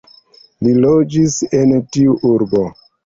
[0.67, 2.65] Li loĝis en tiu urbo.